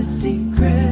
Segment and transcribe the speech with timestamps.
[0.00, 0.90] the secret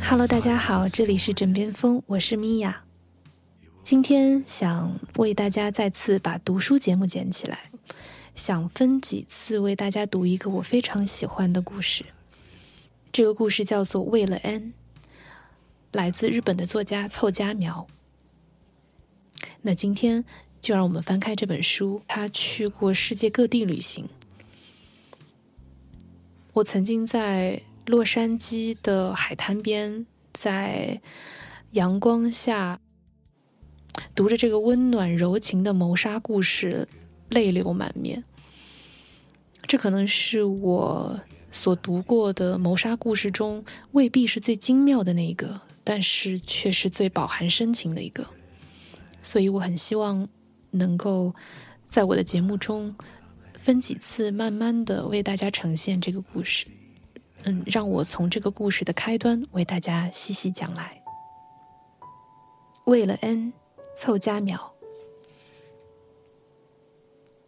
[0.00, 2.84] Hello，大家好，这里是枕边风，我是米娅。
[3.94, 7.70] 今天想为大家再次把读书节目捡起来，
[8.34, 12.04] 想分几次为大家读一个我非常喜欢的故事。
[13.12, 14.62] 这个故事叫做《为了 N》，
[15.92, 17.86] 来自日本的作家凑佳苗。
[19.62, 20.24] 那今天
[20.60, 22.02] 就让我们翻开这本书。
[22.08, 24.08] 他去过世界各地旅行。
[26.54, 31.00] 我曾经在洛杉矶的海滩边，在
[31.70, 32.80] 阳光下。
[34.14, 36.88] 读着这个温暖柔情的谋杀故事，
[37.28, 38.22] 泪流满面。
[39.66, 48.26] 这可能是我所读过的谋杀故事中未必是最精妙的那一个，但是却是最饱含深情的一个。
[49.22, 50.28] 所以我很希望
[50.70, 51.34] 能够
[51.88, 52.94] 在我的节目中
[53.54, 56.66] 分几次，慢慢的为大家呈现这个故事。
[57.44, 61.02] 嗯，让我从这个故事的开端为大家细细讲来。
[62.84, 63.54] 为了 N。
[63.94, 64.74] 凑佳苗。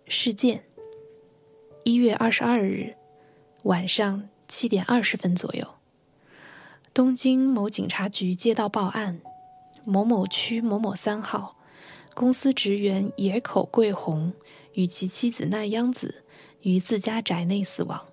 [0.06, 0.64] 事件：
[1.84, 2.94] 一月二十二日
[3.64, 5.66] 晚上七点二十分左右，
[6.94, 9.20] 东京某警察局接到报案，
[9.84, 11.56] 某某区某某三号
[12.14, 14.32] 公司职员野口贵宏
[14.74, 16.24] 与其妻子奈央子
[16.62, 18.06] 于自家宅内死亡。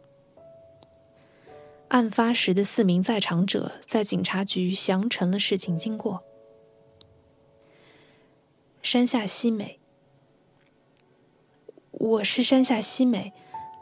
[1.89, 6.23] 案发时的四名在场者在警察局详陈了事情经过。
[8.84, 9.80] 山下希美，
[11.92, 13.32] 我是山下希美，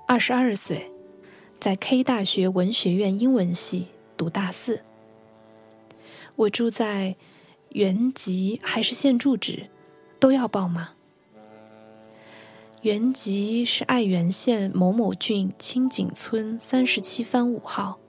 [0.07, 0.91] 二十二岁，
[1.59, 4.83] 在 K 大学文学院英文系读大四。
[6.35, 7.15] 我住在
[7.69, 9.71] 原籍还是现住址，
[10.19, 10.91] 都要报吗？
[12.83, 17.99] 原籍是爱媛县某某郡清井村三十七番五号。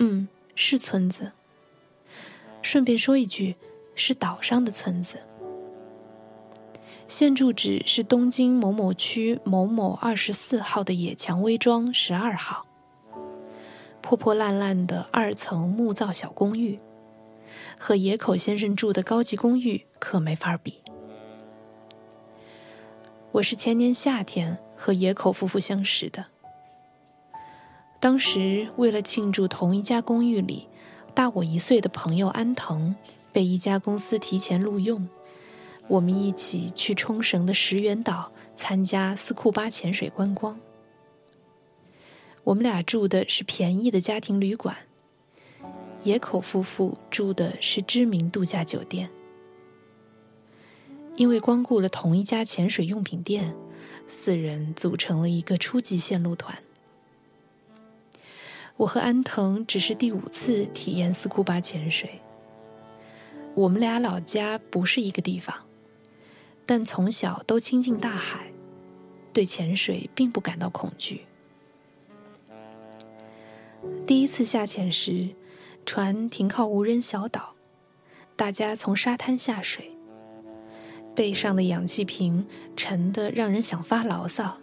[0.00, 0.26] 嗯，
[0.56, 1.30] 是村子。
[2.60, 3.54] 顺便说一句，
[3.94, 5.20] 是岛上的村子。
[7.08, 12.66] 现住址是东京某某区某某二十四号的野蔷薇庄十二号，
[14.02, 16.80] 破破烂烂的二层木造小公寓，
[17.78, 20.82] 和野口先生住的高级公寓可没法比。
[23.30, 26.26] 我是前年夏天和野口夫妇相识的，
[28.00, 30.68] 当时为了庆祝同一家公寓里
[31.14, 32.96] 大我一岁的朋友安藤
[33.32, 35.08] 被一家公司提前录用。
[35.88, 40.58] 我们一起去冲绳的石垣岛参加斯库巴潜水观光。
[42.42, 44.76] 我们俩住的是便宜的家庭旅馆，
[46.04, 49.10] 野口夫妇住的是知名度假酒店。
[51.16, 53.54] 因为光顾了同一家潜水用品店，
[54.06, 56.58] 四人组成了一个初级线路团。
[58.76, 62.20] 我和安藤只是第五次体验斯库巴潜水。
[63.54, 65.65] 我们俩老家不是一个地方。
[66.66, 68.50] 但从小都亲近大海，
[69.32, 71.24] 对潜水并不感到恐惧。
[74.04, 75.28] 第一次下潜时，
[75.84, 77.54] 船停靠无人小岛，
[78.34, 79.92] 大家从沙滩下水，
[81.14, 82.44] 背上的氧气瓶
[82.74, 84.56] 沉得让人想发牢骚，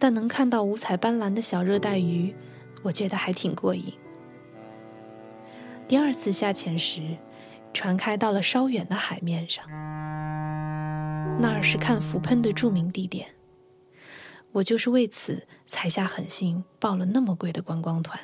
[0.00, 2.34] 但能看到五彩斑斓的小热带鱼，
[2.82, 3.92] 我觉得还挺过瘾。
[5.86, 7.16] 第二次下潜时，
[7.72, 9.64] 船开到了稍远的海面上。
[11.40, 13.34] 那儿是看浮喷的著名地点，
[14.52, 18.18] 我就是为此才下狠心报了那么贵的观光团。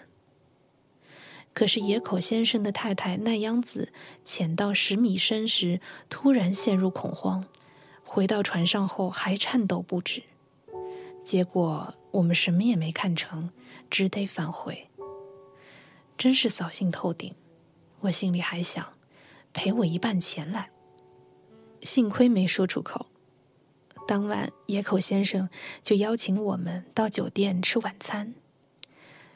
[1.53, 3.93] 可是野口先生的太太奈央子
[4.25, 7.45] 潜到十米深时，突然陷入恐慌，
[8.03, 10.25] 回到船上后还颤抖不止。
[11.23, 13.51] 结果我们什么也没看成，
[13.89, 14.89] 只得返回。
[16.19, 17.33] 真是扫兴透顶，
[18.01, 18.85] 我心里还想，
[19.53, 20.71] 赔我一半钱来。
[21.85, 23.07] 幸亏没说出口。
[24.07, 25.49] 当晚，野口先生
[25.83, 28.35] 就邀请我们到酒店吃晚餐，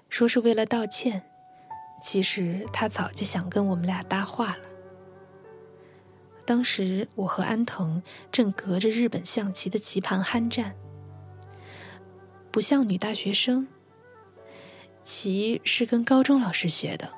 [0.08, 1.30] 说是为了道歉。
[2.02, 4.62] 其实他早就想跟我们俩搭话了。
[6.44, 10.74] 当时我和安藤正隔着日本象棋的棋盘酣战，
[12.50, 13.68] 不像女大学生。
[15.02, 17.10] 棋是跟高中老师学的。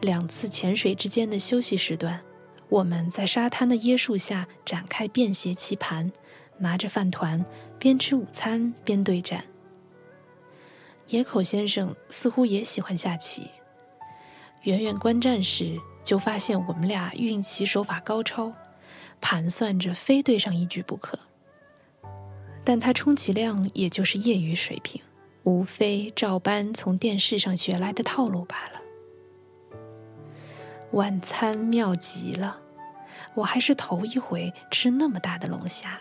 [0.00, 2.22] 两次潜水之间的休息时段。
[2.70, 6.10] 我们在沙滩的椰树下展开便携棋盘，
[6.58, 7.44] 拿着饭团，
[7.80, 9.44] 边吃午餐边对战。
[11.08, 13.50] 野口先生似乎也喜欢下棋，
[14.62, 18.52] 远远观战时就发现我们俩运棋手法高超，
[19.20, 21.18] 盘算着非对上一局不可。
[22.62, 25.02] 但他充其量也就是业余水平，
[25.42, 28.79] 无非照搬从电视上学来的套路罢了。
[30.92, 32.58] 晚餐妙极了，
[33.34, 36.00] 我还是头一回吃那么大的龙虾。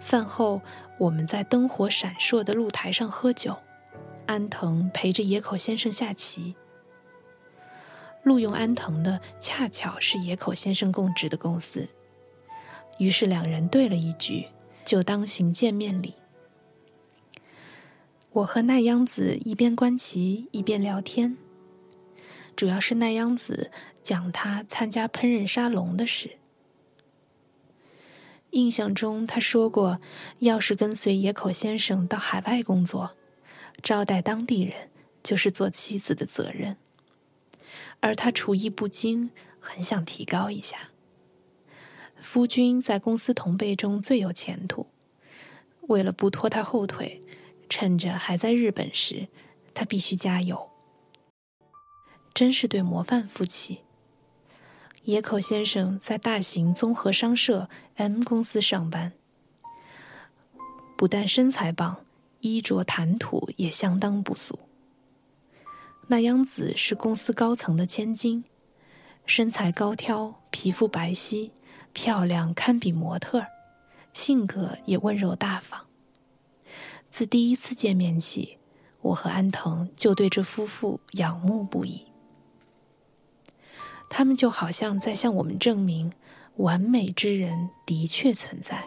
[0.00, 0.62] 饭后，
[0.98, 3.56] 我们在灯火闪烁的露台上喝酒，
[4.26, 6.54] 安藤陪着野口先生下棋。
[8.22, 11.88] 录用安藤的恰巧是野口先生供职的公司，
[12.98, 14.46] 于是两人对了一局，
[14.84, 16.14] 就当行见面礼。
[18.32, 21.36] 我和奈央子一边观棋一边聊天，
[22.56, 23.70] 主要是奈央子
[24.02, 26.38] 讲她参加烹饪沙龙的事。
[28.50, 30.00] 印象中，他说过，
[30.38, 33.14] 要是跟随野口先生到海外工作，
[33.82, 34.88] 招待当地人
[35.22, 36.78] 就是做妻子的责任。
[38.00, 39.30] 而他厨艺不精，
[39.60, 40.90] 很想提高一下。
[42.18, 44.86] 夫君在公司同辈中最有前途，
[45.88, 47.22] 为了不拖他后腿，
[47.68, 49.28] 趁着还在日本时，
[49.74, 50.70] 他必须加油。
[52.36, 53.80] 真是对模范夫妻。
[55.04, 59.14] 野口先生在大型综合商社 M 公司上班，
[60.98, 62.04] 不但身材棒，
[62.40, 64.58] 衣着谈吐也相当不俗。
[66.08, 68.44] 那央子是公司高层的千金，
[69.24, 71.50] 身材高挑，皮肤白皙，
[71.94, 73.46] 漂亮堪比模特，
[74.12, 75.86] 性格也温柔大方。
[77.08, 78.58] 自第一次见面起，
[79.00, 82.05] 我和安藤就对这夫妇仰慕不已。
[84.08, 86.12] 他们就好像在向我们证明，
[86.56, 88.84] 完美之人的确存在。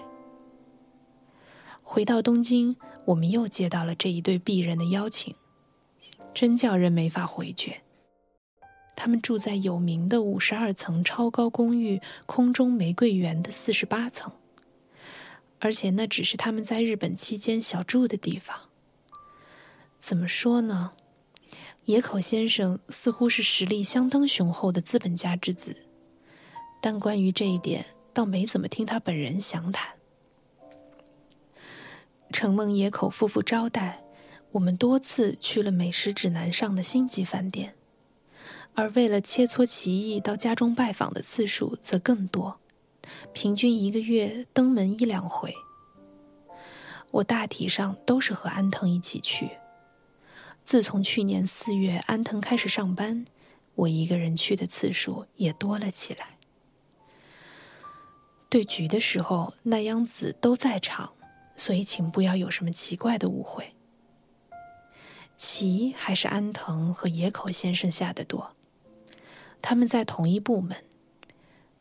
[1.81, 2.75] 回到东京，
[3.05, 5.35] 我们又接到了这一对鄙人的邀请，
[6.33, 7.81] 真叫人没法回绝。
[8.95, 14.31] 他们住在有名的五十二层超高公寓“空中玫瑰园”的四十八层，
[15.59, 18.57] 而且那只是他们在日本期间小住的地方。
[19.97, 20.91] 怎么说呢？
[21.89, 25.75] 野口先生似乎是实力相当雄厚的资本家之子，
[26.79, 27.83] 但关于这一点，
[28.13, 29.89] 倒没怎么听他本人详谈。
[32.31, 33.97] 承蒙野口夫妇招待，
[34.51, 37.73] 我们多次去了美食指南上的星级饭店，
[38.75, 42.59] 而为了切磋棋艺，到家中拜访的次数则更多，
[43.33, 45.51] 平均一个月登门一两回。
[47.09, 49.49] 我大体上都是和安藤一起去。
[50.69, 53.25] 自从去年四月安藤开始上班，
[53.73, 56.37] 我一个人去的次数也多了起来。
[58.49, 61.13] 对局的时候，奈央子都在场，
[61.55, 63.73] 所以请不要有什么奇怪的误会。
[65.35, 68.55] 棋还是安藤和野口先生下的多，
[69.63, 70.77] 他们在同一部门。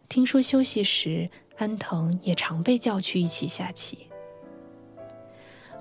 [0.09, 4.09] 听说休息时，安藤也常被叫去一起下棋。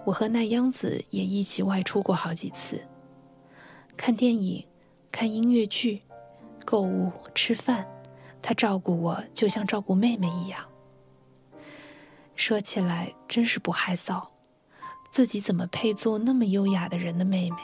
[0.03, 2.81] 我和奈央子也一起外出过好几次。
[3.97, 4.63] 看电影、
[5.11, 6.03] 看音乐剧、
[6.63, 7.85] 购物、吃饭，
[8.41, 10.63] 他照顾我就像照顾妹妹一样。
[12.35, 14.27] 说起来真是不害臊，
[15.11, 17.57] 自己怎么配做那么优雅的人的妹妹？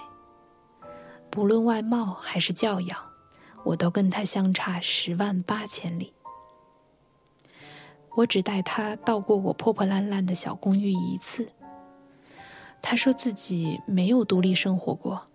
[1.30, 3.00] 不论外貌还是教养，
[3.64, 6.14] 我都跟他相差十万八千里。
[8.16, 11.48] 我只带他到过我破破烂烂的小公寓一次。
[12.82, 15.28] 他说自己没有独立生活过。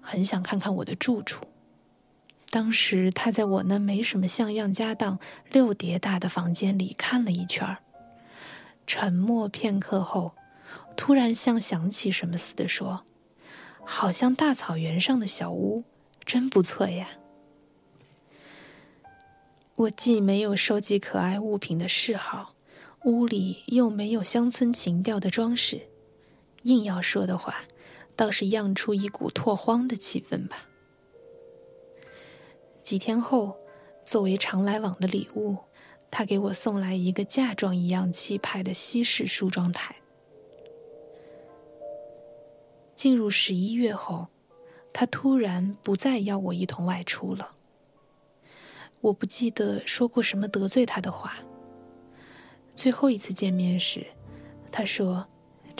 [0.00, 1.44] 很想看看我的住处。
[2.50, 5.20] 当时他在我那没什么像样家当、
[5.52, 7.78] 六叠大的房间里看了一圈儿，
[8.86, 10.32] 沉默片刻后，
[10.96, 13.04] 突然像想起什么似的说
[13.84, 15.84] ：“好像大草原上的小屋，
[16.24, 17.08] 真不错呀。”
[19.76, 22.54] 我既没有收集可爱物品的嗜好，
[23.04, 25.82] 屋里又没有乡村情调的装饰，
[26.62, 27.62] 硬要说的话。
[28.20, 30.68] 倒是漾出一股拓荒的气氛吧。
[32.82, 33.56] 几天后，
[34.04, 35.56] 作为常来往的礼物，
[36.10, 39.96] 他给我送来一个嫁妆一样气派的西式梳妆台。
[42.94, 44.26] 进入十一月后，
[44.92, 47.52] 他突然不再邀我一同外出了。
[49.00, 51.36] 我不记得说过什么得罪他的话。
[52.74, 54.06] 最后一次见面时，
[54.70, 55.26] 他说。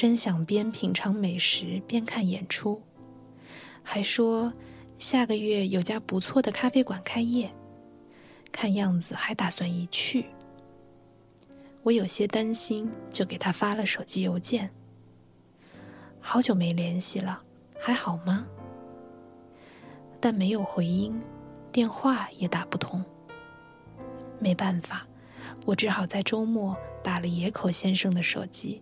[0.01, 2.81] 真想边品尝美食边看演出，
[3.83, 4.51] 还说
[4.99, 7.53] 下个月有家不错的咖啡馆开业，
[8.51, 10.25] 看样子还打算一去。
[11.83, 14.71] 我有些担心，就给他发了手机邮件。
[16.19, 17.43] 好久没联系了，
[17.79, 18.47] 还好吗？
[20.19, 21.21] 但没有回音，
[21.71, 23.05] 电话也打不通。
[24.39, 25.07] 没办法，
[25.67, 28.81] 我只好在周末打了野口先生的手机。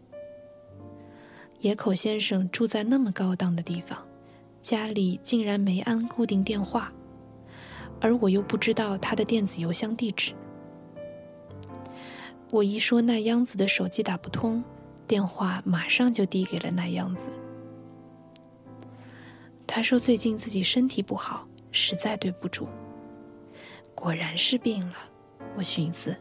[1.61, 3.99] 野口先生住在那么高档的地方，
[4.63, 6.93] 家里竟然没安固定电话，
[8.01, 10.33] 而我又不知道他的电子邮箱地址。
[12.51, 14.63] 我一说那央子的手机打不通，
[15.07, 17.27] 电话马上就递给了那央子。
[19.67, 22.69] 他说最近自己身体不好，实在对不住。
[23.97, 24.95] 果然是病了，
[25.57, 26.15] 我寻思。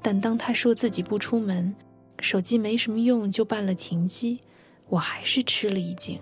[0.00, 1.74] 但当他说自己不出门，
[2.20, 4.40] 手机没什么用，就办了停机，
[4.88, 6.20] 我还是吃了一惊。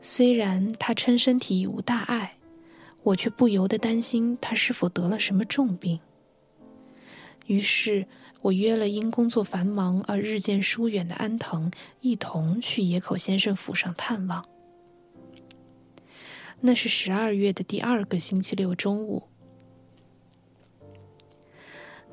[0.00, 2.36] 虽然他称身体无大碍，
[3.02, 6.00] 我却不由得担心他是否得了什么重病。
[7.46, 8.06] 于是
[8.40, 14.44] 我约了因工作繁忙而日渐疏远的安藤，一同去野口先生府上探望。
[16.60, 19.24] 那是十二月的第二个星期六中午。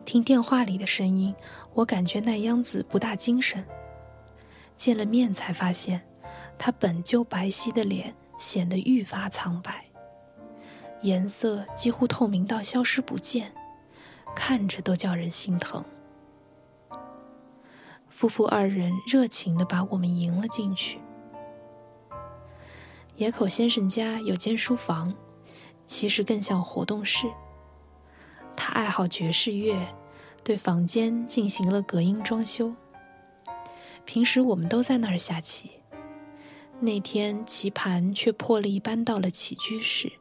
[0.04, 1.34] 听电话里的声音，
[1.74, 3.66] 我感觉奈央子不大精神。
[4.76, 6.02] 见了面才发现，
[6.58, 9.86] 她本就白皙的脸显得愈发苍白，
[11.02, 13.54] 颜色几乎透明到消失不见。
[14.34, 15.84] 看着都叫人心疼。
[18.08, 21.00] 夫妇二人热情地把我们迎了进去。
[23.18, 25.14] 野口先生家有间书房，
[25.86, 27.28] 其实更像活动室。
[28.56, 29.76] 他爱好爵士乐，
[30.44, 32.74] 对房间进行了隔音装修。
[34.06, 35.72] 平时我们都在那儿下棋，
[36.80, 40.12] 那天棋盘却破例搬到了起居室。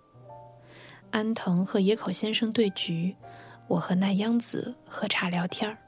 [1.11, 3.17] 安藤和野口先生对局。
[3.69, 5.79] 我和那央子喝茶聊天儿，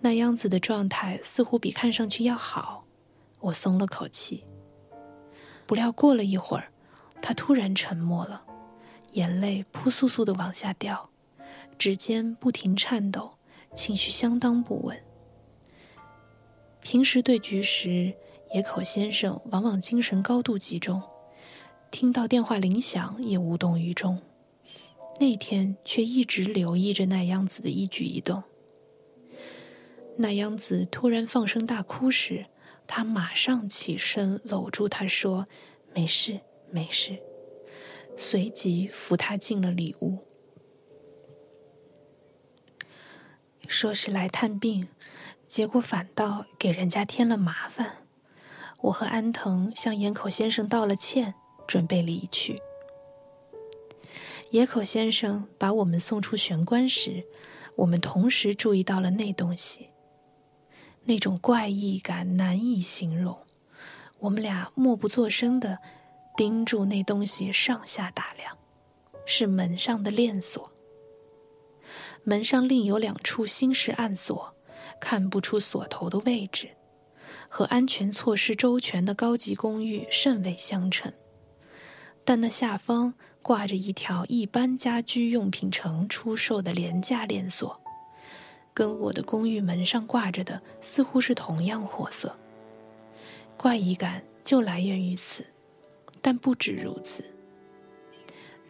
[0.00, 2.84] 那央子的状态似乎比看上去要好，
[3.38, 4.44] 我松了口气。
[5.66, 6.72] 不料过了一会儿，
[7.22, 8.42] 他突然沉默了，
[9.12, 11.09] 眼泪扑簌簌的往下掉，
[11.80, 13.38] 指尖不停颤抖，
[13.74, 15.02] 情绪相当不稳。
[16.82, 18.12] 平时对局时，
[18.52, 21.00] 野口先生往往精神高度集中，
[21.90, 24.20] 听到电话铃响也无动于衷。
[25.20, 28.42] 那天却一直留意着那央子的一举一动。
[30.18, 32.44] 那央子突然放声大哭时，
[32.86, 35.48] 他马上起身搂住她说
[35.96, 37.16] ：“没事，没事。”
[38.18, 40.18] 随即扶她进了里屋。
[43.70, 44.88] 说是来探病，
[45.46, 47.98] 结果反倒给人家添了麻烦。
[48.80, 51.34] 我和安藤向岩口先生道了歉，
[51.68, 52.60] 准备离去。
[54.50, 57.24] 野口先生把我们送出玄关时，
[57.76, 59.90] 我们同时注意到了那东西。
[61.04, 63.38] 那种怪异感难以形容，
[64.18, 65.78] 我们俩默不作声的
[66.36, 68.58] 盯住那东西上下打量，
[69.24, 70.72] 是门上的链锁。
[72.24, 74.54] 门上另有两处新式暗锁，
[75.00, 76.70] 看不出锁头的位置，
[77.48, 81.12] 和安全措施周全的高级公寓甚为相称。
[82.24, 87.80] 但那下方挂着一条一般家居用品城出售的廉价链锁，
[88.74, 92.36] 跟我的公寓门上挂着的似乎是同样货色。
[93.56, 95.44] 怪异感就来源于此，
[96.22, 97.24] 但不止如此。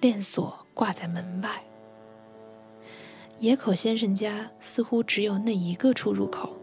[0.00, 1.62] 链锁挂在门外，
[3.40, 6.54] 野口先生家似乎只有那一个出入口。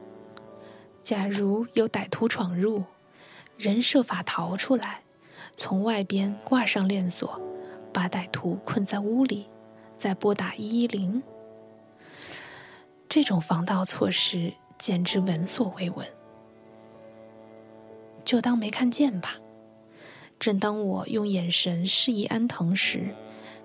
[1.02, 2.84] 假如有歹徒闯入，
[3.58, 5.02] 人设法逃出来。
[5.56, 7.42] 从外边挂上链锁，
[7.92, 9.48] 把歹徒困在屋里，
[9.98, 11.24] 再拨打一一零。
[13.10, 16.08] 这种防盗措施简直闻所未闻。
[18.24, 19.38] 就当没看见吧。
[20.38, 23.16] 正当我用眼神示意安藤时，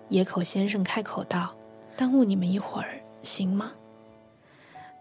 [0.09, 1.55] 野口先生开口道
[1.95, 3.73] ：“耽误你们一会儿，行吗？”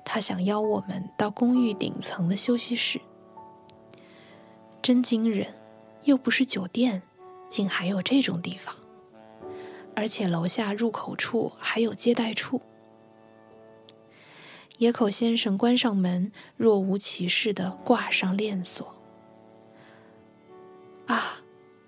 [0.06, 3.00] 他想邀我们到公寓顶层的休息室。
[4.82, 5.54] 真惊人。
[6.04, 7.04] 又不是酒店，
[7.48, 8.76] 竟还有这种地方，
[9.96, 12.60] 而且楼下入口处还有接待处。
[14.80, 18.96] 野口先生关上门，若无其事的挂上链锁。
[21.06, 21.44] 啊！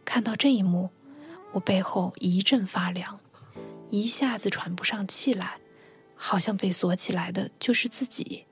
[0.05, 0.91] 看到这一幕，
[1.53, 3.19] 我背后一阵发凉，
[3.89, 5.57] 一下子喘不上气来，
[6.25, 8.46] 好像被锁起来的就是自己，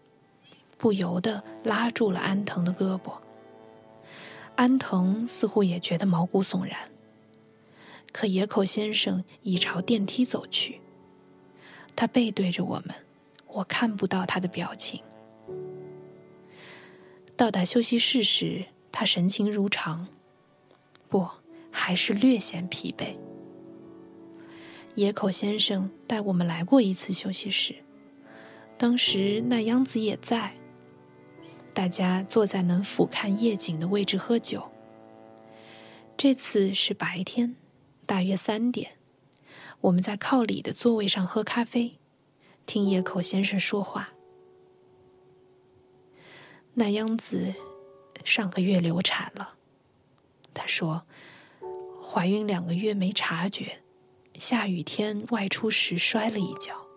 [0.78, 3.18] 不由得拉住了安藤的胳膊。
[4.58, 6.78] 安藤似乎也觉得毛骨悚然，
[8.12, 10.82] 可野口先生已朝电梯走去。
[11.96, 12.94] 他背对着我们，
[13.48, 15.01] 我看不到他的表情。
[17.38, 20.10] 到达休息室时，他神情如常，
[21.08, 21.25] 不，
[21.72, 23.16] 还是略显疲惫。
[24.95, 27.75] 野口先生带我们来过一次休息室，
[28.77, 30.53] 当时那央子也在。
[31.74, 34.69] 大家坐在能俯瞰夜景的位置喝酒。
[36.17, 37.55] 这次是白天，
[38.05, 38.98] 大约三点，
[39.79, 41.98] 我们在靠里的座位上喝咖啡，
[42.65, 44.10] 听野口先生说话。
[46.74, 47.53] 那央子
[48.25, 49.55] 上个月流产了，
[50.53, 51.03] 她说，
[52.01, 53.80] 怀孕两个月没察觉，
[54.41, 56.88] 下雨天外出时摔了一跤。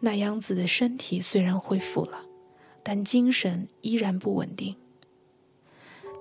[0.00, 2.26] 那央子的身体虽然恢复了，
[2.82, 4.76] 但精神依然不稳定。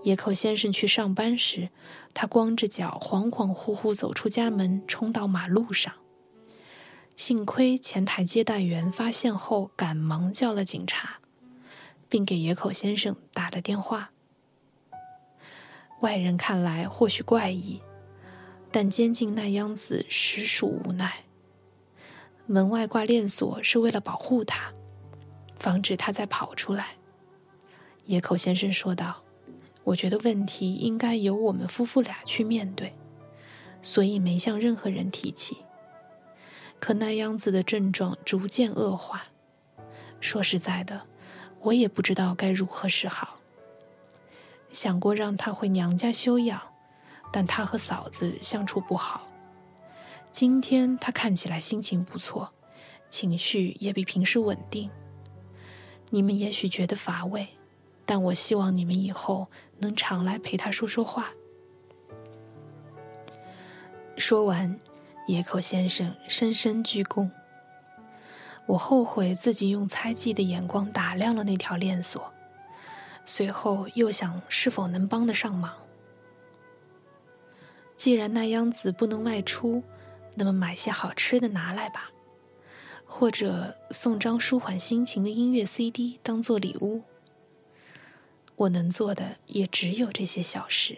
[0.04, 1.68] 野口先生去上班时，
[2.14, 5.94] 他光着脚恍恍惚惚走出家门，冲到马路上。
[7.18, 11.20] 幸亏前台接待员发现后，赶忙叫了警察。
[12.08, 14.12] 并给野口先生打了电话。
[16.02, 17.82] 外人看来或许怪异，
[18.74, 21.24] 但监禁那央子实属无奈。
[22.48, 24.74] 门外挂链锁是为了保护他，
[25.56, 26.96] 防止他再跑出来。
[28.06, 29.22] 野口先生说道
[29.86, 32.94] ：“我觉得问题应该由我们夫妇俩去面对，
[33.82, 35.58] 所以没向任何人提起。
[36.80, 39.28] 可那央子的症状逐渐恶化，
[40.20, 41.08] 说实在的。”
[41.62, 43.40] 我也不知道该如何是好。
[44.74, 46.62] 想过让他回娘家休养，
[47.34, 49.28] 但他和嫂子相处不好。
[50.32, 52.54] 今天他看起来心情不错，
[53.10, 54.90] 情绪也比平时稳定。
[56.12, 57.48] 你们也许觉得乏味，
[58.06, 59.50] 但我希望你们以后
[59.80, 61.32] 能常来陪他说说话。
[64.16, 64.80] 说完，
[65.28, 67.32] 野口先生深深鞠躬。
[68.68, 72.32] 我后悔自己用猜忌的眼光打量了那条链锁，
[73.26, 75.74] 随后又想是否能帮得上忙。
[77.96, 79.84] 既然那央子不能外出，
[80.36, 82.12] 那么买些好吃的拿来吧，
[83.06, 87.04] 或者送张舒缓心情的音乐 CD 当做礼物。
[88.56, 90.98] 我能做的也只有这些小事。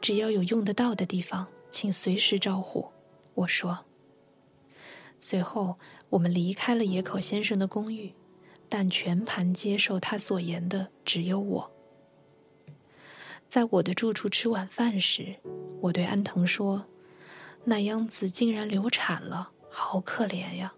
[0.00, 2.86] 只要有用得到的地方，请随时招呼。
[3.34, 3.84] 我说。
[5.18, 5.76] 随后，
[6.10, 8.12] 我们离开了野口先生的公寓，
[8.68, 11.70] 但全盘接受他所言的只有我。
[13.48, 15.36] 在我的住处吃晚饭时，
[15.80, 16.86] 我对安藤说
[17.64, 20.74] ：“那央子竟然流产了，好可怜呀！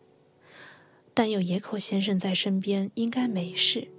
[1.14, 3.90] 但有野口先生在身边，应该没事。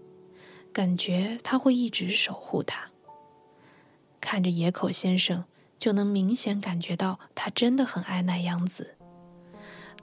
[0.72, 2.90] 感觉他会一直守护她。
[4.22, 5.44] 看着野口先生，
[5.78, 8.96] 就能明显感觉到他真的很爱那央子。”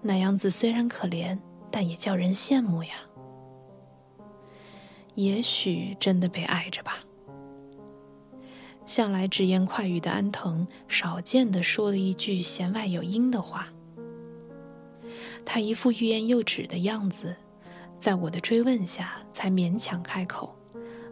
[0.03, 1.39] 那样子虽然可怜，
[1.71, 2.95] 但也叫人羡慕呀。
[5.15, 6.99] 也许真的被爱着吧。
[8.87, 13.67] 向来直言快语的安藤，少见的说了一句弦外有音的话。
[15.45, 17.37] 他一副欲言又止的样子，
[18.01, 20.55] 在我的追问下，才勉强开口，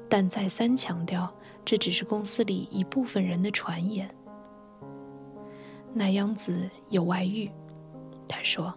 [0.09, 1.33] 但再三强调，
[1.65, 4.09] 这只是公司里一部分人的传言。
[5.93, 7.51] 那央子有外遇。
[8.27, 8.75] 他说：“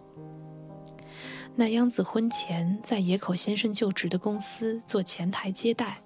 [1.56, 6.00] 那央子婚前在野口先生就职的公司做前台接待，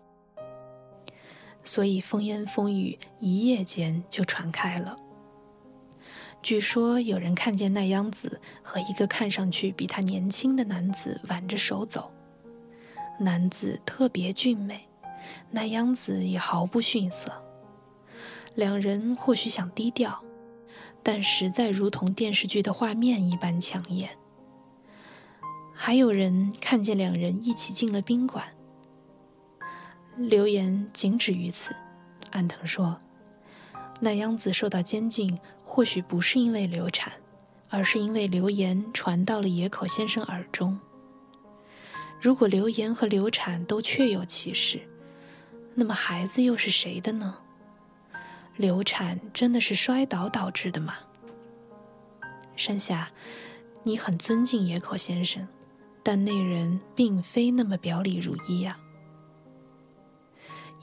[1.64, 4.96] 所以风言风语一夜间就传开了。
[6.42, 12.10] 据说有人看见奈央子和一个看上去比他年轻的男子挽着手走，
[13.18, 14.88] 男子特别俊美，
[15.50, 17.32] 奈央子也毫不逊色。
[18.54, 20.22] 两人或许想低调。”
[21.04, 24.10] 但实在如同电视剧的画面一般抢眼。
[25.74, 28.44] 还有人看见两人一起进了宾馆。
[30.28, 31.74] 流言仅止于此。
[32.30, 32.98] 安藤说
[34.00, 37.12] ：“那央子受到监禁，或许不是因为流产，
[37.68, 40.78] 而是因为流言传到了野口先生耳中。
[42.20, 44.80] 如果流言和流产都确有其事，
[45.74, 47.36] 那么孩子又是谁的呢？”
[48.56, 50.94] 流产真的是摔倒导致的吗？
[52.54, 53.08] 山下，
[53.82, 55.48] 你很尊敬野口先生，
[56.02, 58.78] 但那人并非那么表里如一啊！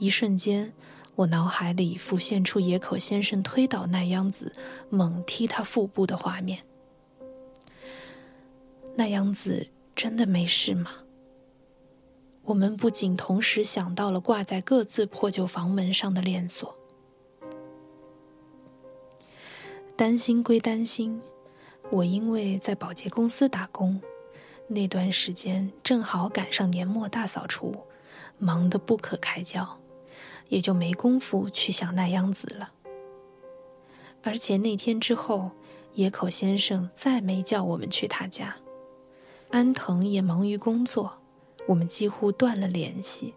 [0.00, 0.72] 一瞬间，
[1.14, 4.54] 我脑海里浮现出野口先生推倒奈央子，
[4.88, 6.60] 猛踢他腹部的画面。
[8.96, 10.90] 奈央子真的没事吗？
[12.44, 16.74] 我们不仅同时想到了挂在各自破旧房门上的链锁。
[19.94, 21.20] 担心归担心，
[21.90, 24.00] 我因为在保洁公司打工，
[24.66, 27.76] 那段时间正好赶上年末大扫除，
[28.38, 29.78] 忙得不可开交，
[30.50, 32.72] 也就没工夫去想那样子了。
[34.22, 35.52] 而且那天之后，
[35.94, 38.56] 野口先生再没叫我们去他家，
[39.50, 41.14] 安藤也忙于工作，
[41.68, 43.34] 我们几乎断了联系。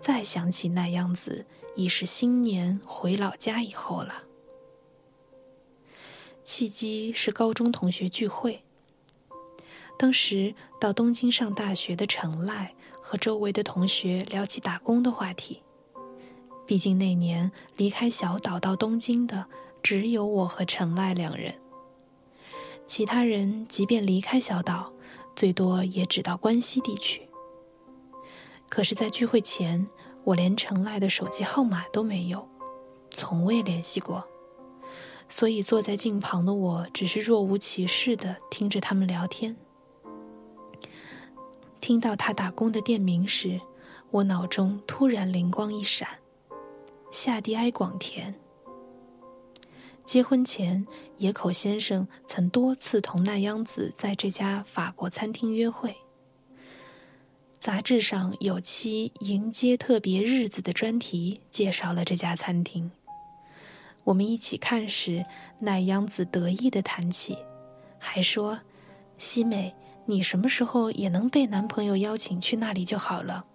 [0.00, 4.24] 再想起那样子，已是新年回老家以后了。
[6.42, 8.64] 契机是高中同学聚会。
[9.98, 15.62] 当时到东京上大学的陈赖和周围的同学聊起打工的话题。
[16.68, 19.46] 毕竟那年离开小岛到东京的
[19.82, 21.54] 只有我和陈赖两人，
[22.86, 24.92] 其他人即便离开小岛，
[25.34, 27.26] 最多也只到关西地区。
[28.68, 29.88] 可是，在聚会前，
[30.24, 32.46] 我连陈赖的手机号码都没有，
[33.10, 34.28] 从未联系过。
[35.26, 39.56] 所以坐在近旁的我，只是若无其事的听着他们聊天。
[41.80, 43.58] 听到他打工的店名时，
[44.10, 46.06] 我脑中突然灵光一闪：
[47.10, 48.34] 夏迪埃广田。
[50.04, 55.96] 结婚前，野口先生曾多次同奈央子在这家法国餐厅约会。
[57.58, 62.90] 杂志上有期迎接特别日子的专题介绍了这家餐厅。
[64.04, 65.24] 我们一起看时，
[65.60, 67.38] 奈央子得意地谈起，
[67.98, 68.60] 还说
[69.16, 73.46] ：“西美，你什么时候也能被男朋友邀请去那里就好了。”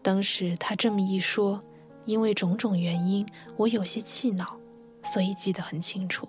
[0.00, 1.62] 当时他这么一说，
[2.08, 3.26] 因为种种原因，
[3.58, 4.56] 我有些气恼，
[5.04, 6.26] 所以记得很清楚。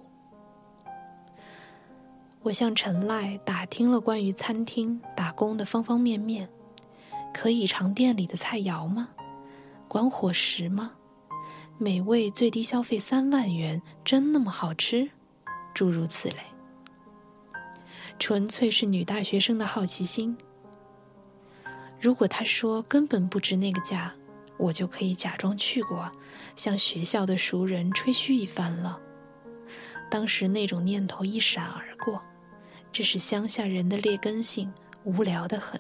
[2.42, 6.50] 我向陈赖打听了关于餐厅打工的方方面面：
[7.34, 9.08] 可以尝店里的菜肴吗？
[9.88, 10.92] 管伙食吗？
[11.78, 15.10] 美味最低消费三万元，真那么好吃？
[15.74, 16.36] 诸如此类，
[18.20, 20.38] 纯粹是女大学生的好奇心。
[22.02, 24.14] 如果他说根本不值那个价，
[24.60, 26.12] 我就可以假装去过，
[26.56, 29.00] 向学校的熟人吹嘘一番了。
[30.12, 32.22] 当时那种念头一闪而过，
[32.92, 34.72] 这是乡下人的劣根性，
[35.06, 35.80] 无聊的很。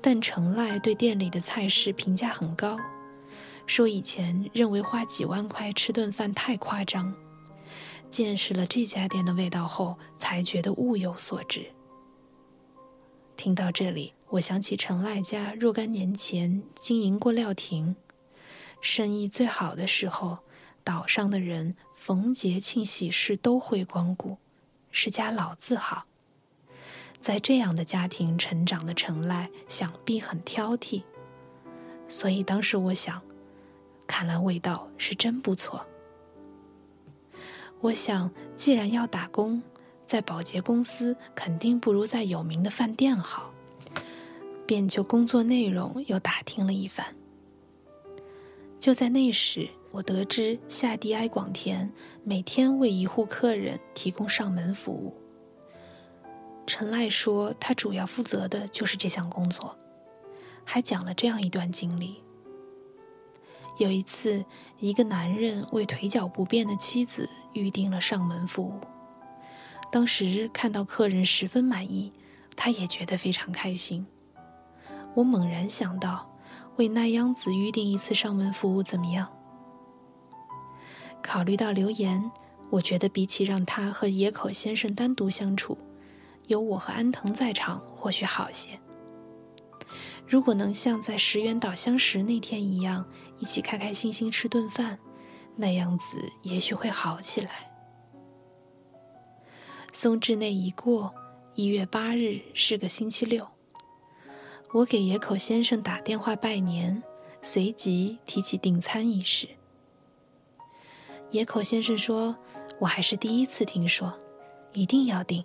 [0.00, 2.78] 但程赖对店里的菜式评价很高。
[3.66, 7.14] 说以前认为花几万块吃顿饭太夸张，
[8.10, 11.66] 见识了这家店的味道后，才觉得物有所值。
[13.36, 17.96] 听到这里，我想起陈赖家若干年前经营过料亭，
[18.80, 20.38] 生意最好的时候，
[20.84, 24.36] 岛上的人逢节庆喜事都会光顾，
[24.90, 26.04] 是家老字号。
[27.20, 31.02] 在这样的家庭成长的陈赖，想必很挑剔，
[32.06, 33.22] 所以当时我想。
[34.06, 35.84] 看来味道是真不错。
[37.80, 39.62] 我想，既然要打工，
[40.06, 43.52] 在保洁公司肯定不如在有名的饭店好，
[44.68, 47.16] 便就工作内容又打听了一番。
[48.78, 51.90] 就在那时，我得知夏迪埃广田
[52.22, 55.14] 每天为一户客人提供上门服务。
[56.66, 59.74] 陈赖说，他主要负责的就是这项工作，
[60.66, 62.22] 还讲了这样一段经历。
[63.78, 64.44] 有一次，
[64.80, 68.78] 一个男人为腿脚不便的妻子预定了上门服务。
[69.90, 72.12] 当时看到客人十分满意，
[72.54, 74.06] 他也觉得非常开心。
[75.18, 76.30] 我猛然想到，
[76.76, 79.28] 为奈央子预定一次上门服务怎么样？
[81.20, 82.30] 考虑到留言，
[82.70, 85.76] 我觉得比起让他和野口先生单独相处，
[86.46, 88.78] 有我和安藤在场或许好些。
[90.24, 93.04] 如果能像在石原岛相识那天一样，
[93.38, 95.00] 一起开开心心吃顿饭，
[95.56, 97.72] 那样子也许会好起来。
[99.92, 101.12] 松之内一过，
[101.56, 103.48] 一月八日是个星期六，
[104.72, 107.02] 我给野口先生打电话拜年，
[107.40, 109.48] 随即提起订餐一事。
[111.30, 112.36] 野口先生说
[112.78, 114.18] ：“我还是第一次听说，
[114.74, 115.42] 一定要订。”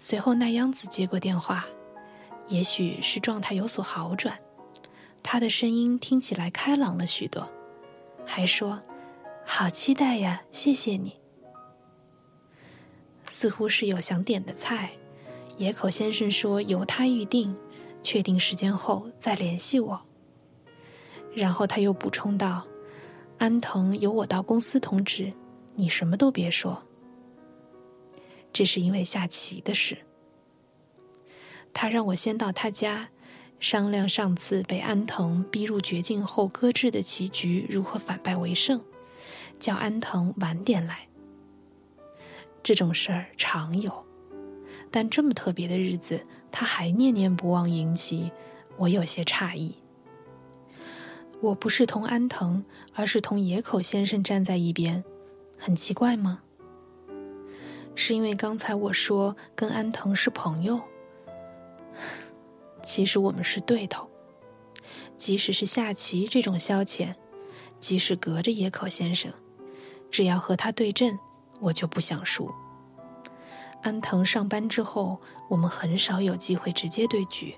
[0.00, 1.66] 随后奈央子接过电话。
[2.48, 4.38] 也许是状态有所好转，
[5.20, 7.48] 他的声音听起来开朗了许多，
[8.24, 8.80] 还说
[9.44, 11.16] ：“好期待呀，谢谢你。”
[13.28, 14.92] 似乎是有想点的菜，
[15.58, 17.56] 野口先生说由他预定，
[18.06, 20.00] 确定时间后再联系我。
[21.34, 22.64] 然后他又补充道
[23.36, 25.32] ：“安藤由我到公司通知，
[25.74, 26.84] 你什么都别说。”
[28.54, 29.98] 这是因为下棋的事。
[31.74, 33.08] 他让我先到他家，
[33.58, 38.80] 商量上次被安藤逼入绝境后搁置的棋局如何反败为胜，
[39.58, 41.08] 叫安藤晚点来。
[42.62, 44.06] 这种事儿常有，
[44.92, 48.30] 但这么特别的日子，他还念念不忘迎旗，
[48.76, 49.76] 我有些诧异。
[51.40, 55.04] 我不是同安藤，而是同野口先生站在一边，
[55.58, 56.40] 很奇怪吗？
[57.94, 60.80] 是因为刚才我说跟安藤是朋友，
[62.82, 64.08] 其实我们是对头。
[65.16, 67.14] 即使是下棋这种消遣，
[67.80, 69.32] 即使隔着野口先生，
[70.10, 71.18] 只要和他对阵。
[71.58, 72.52] 我就不想输。
[73.82, 77.56] 安藤上班之后，我们很少有机会直接对局，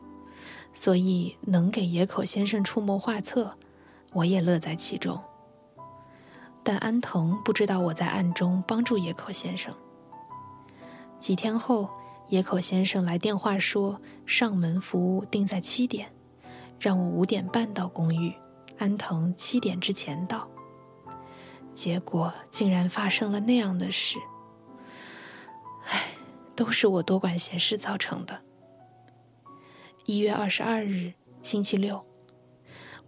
[0.72, 3.57] 所以能给野口先生出谋划策，
[4.12, 5.18] 我也乐在其中。
[6.62, 9.74] 但安藤不知道我在暗中帮助野口先生。
[11.18, 11.88] 几天后，
[12.28, 16.12] 野口先生来电话说上门服务定在七点，
[16.78, 18.35] 让我五点半到公寓，
[18.76, 20.46] 安藤七点之前到。
[21.72, 24.18] 结果竟然发生了那样的事，
[25.88, 26.09] 唉，
[26.55, 28.40] 都是我多管闲事造成的。
[30.07, 32.05] 一月二十二日，星期六，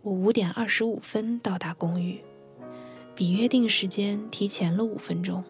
[0.02, 2.22] 我五点二十五分到达公寓，
[3.14, 5.42] 比约定时间提前了五分钟。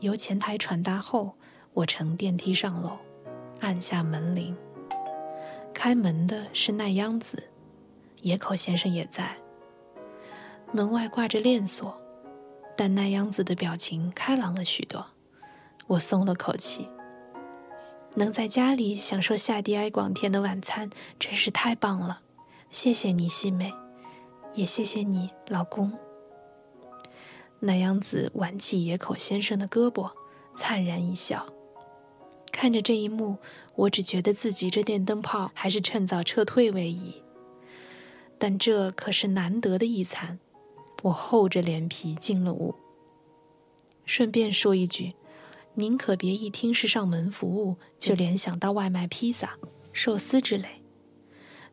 [0.00, 1.34] 由前台传达后，
[1.72, 2.98] 我乘电梯上楼，
[3.60, 4.56] 按下门铃。
[5.74, 7.42] 开门的是奈央子，
[8.20, 9.36] 野口先生也在。
[10.72, 11.98] 门外挂着链锁。
[12.74, 15.04] 但奈央子的表情开朗了许多，
[15.92, 16.88] 我松了口气。
[18.14, 22.22] 能在家里享受夏迪埃广田的晚餐，真是太棒了。
[22.70, 23.72] 谢谢你，细美，
[24.54, 25.92] 也谢谢你，老公。
[27.60, 30.10] 奈央子挽起野口先生的胳膊，
[30.54, 31.46] 灿然一笑。
[32.50, 33.38] 看着这一幕，
[33.74, 37.22] 我只觉得自己这电灯泡还是趁早撤退为宜。
[38.38, 40.38] 但这可是难得的一餐。
[41.02, 42.74] 我厚着脸皮进了屋。
[44.04, 45.14] 顺便说一句，
[45.74, 49.58] 您可别一听是上门服务就联想到外卖披萨、
[49.92, 50.82] 寿司之类。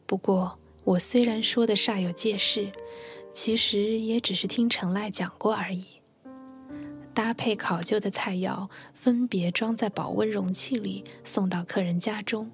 [0.06, 2.72] 不过我虽然说的煞有介事，
[3.34, 5.86] 其实也只是听陈赖讲过而已。
[7.14, 12.50] 搭配考究的菜肴，分别装在保温容器里送到客人家中，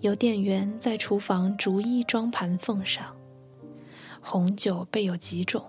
[0.00, 3.16] 由店员在厨房逐一装盘奉上。
[4.20, 5.64] 红酒备有几种。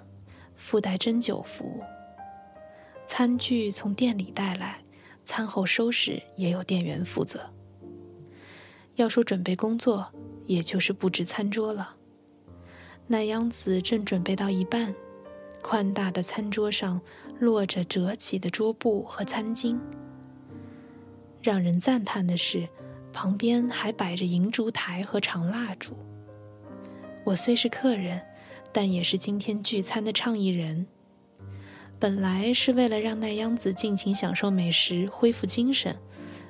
[0.62, 1.82] 附带针灸服务，
[3.06, 4.84] 餐具从店里带来，
[5.24, 7.40] 餐后收拾也有店员负责。
[8.96, 10.12] 要说准备工作，
[10.46, 11.96] 也就是布置餐桌了。
[13.08, 14.94] 奈央子正准备到一半，
[15.62, 17.00] 宽大的餐桌上
[17.40, 19.78] 落着折起的桌布和餐巾。
[21.42, 22.68] 让人赞叹的是，
[23.14, 25.96] 旁边还摆着银烛台和长蜡烛。
[27.26, 28.22] 我虽是客人。
[28.72, 30.86] 但也是今天聚餐的倡议人。
[32.00, 35.94] 本来是为了让奈央子尽情享受美食、恢复精神，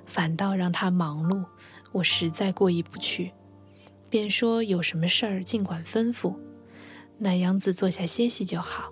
[0.06, 1.44] 反倒让她忙碌，
[1.92, 3.32] 我实在过意不去，
[4.12, 6.36] 便说有什么事儿尽管吩咐，
[7.18, 8.92] 奈央子坐下歇息就好。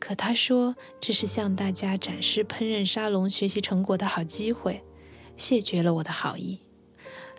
[0.00, 4.82] 可他说这是向大家展示烹饪沙龙学习成果的好机会，
[5.36, 6.60] 谢绝了我的好意。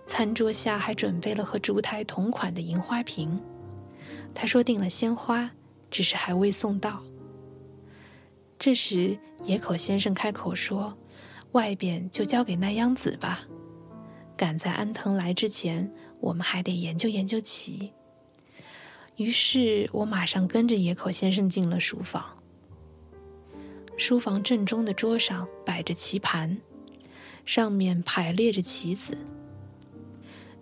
[0.05, 3.39] 餐桌下还准备了和烛台同款的银花瓶。
[4.33, 5.51] 他说订了鲜花，
[5.91, 7.03] 只是还未送到。
[8.57, 10.97] 这时野口先生开口说
[11.53, 13.41] ：“外边就交给奈央子吧，
[14.35, 17.91] 赶在安藤来之前，我们还得研究研究棋。”
[19.17, 22.25] 于是我马上跟着野口先生进了书房。
[23.97, 26.57] 书房正中的桌上摆着棋盘，
[27.45, 29.17] 上面排列着棋子，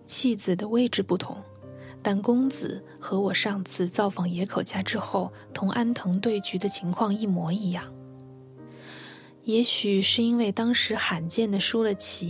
[0.06, 1.42] 弃子的位置不同。
[2.04, 7.94] 但公子和我上次造访野口家之后同安藤对局的情况一模一样。
[9.44, 12.30] 也许是因为当时罕见的输了棋，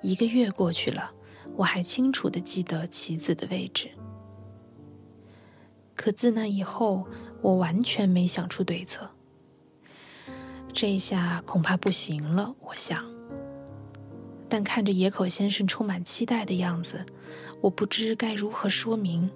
[0.00, 1.10] 一个月过去了，
[1.56, 3.90] 我还清楚的记得棋子的位置。
[5.94, 7.06] 可自那以后，
[7.42, 9.10] 我完全没想出对策。
[10.72, 13.17] 这下恐怕不行了，我想。
[14.48, 17.04] 但看着野口先生充满期待的样子，
[17.60, 19.30] 我不知该如何说明，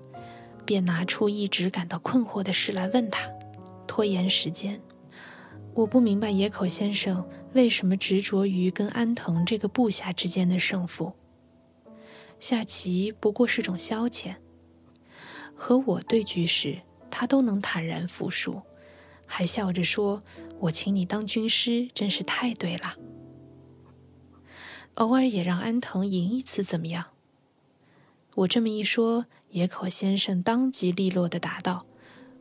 [0.65, 3.29] 便拿出一直感到困惑的事来问他，
[3.87, 4.81] 拖延时间。
[5.75, 11.13] 我不明白野口先生为什么执着于跟安藤这个部下之间的胜负。
[12.41, 14.35] 下棋不过是种消遣，
[15.55, 16.79] 和我对局时，
[17.11, 18.61] 他都能坦然服输，
[19.27, 20.23] 还笑着说
[20.59, 22.95] ：“我请你当军师，真是太对了。”
[24.95, 27.07] 偶尔也让安藤赢一次，怎么样？
[28.35, 31.87] 我这么一说，野口先生当即利落的答道：“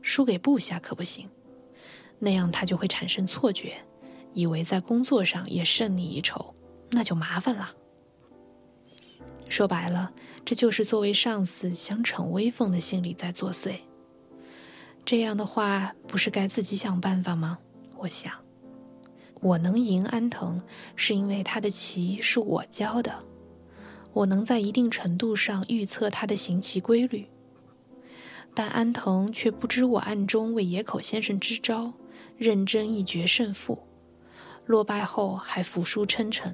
[0.01, 1.29] 输给部下可不行，
[2.19, 3.83] 那样他就会产生错觉，
[4.33, 6.53] 以为在工作上也胜你一筹，
[6.91, 7.73] 那就麻烦了。
[9.49, 10.13] 说白了，
[10.45, 13.75] 这就是作为上司想逞威风的心理在作祟。
[15.05, 17.57] 这样的话，不是该自己想办法吗？
[17.97, 18.31] 我想，
[19.41, 20.62] 我能赢安藤，
[20.95, 23.23] 是因为他的棋是我教的，
[24.13, 27.27] 我能在一定程度上预测他的行棋规律。
[28.54, 31.93] 但安藤却不知我暗中为野口先生支招，
[32.38, 33.82] 认真一决胜负，
[34.65, 36.54] 落败后还服输称臣。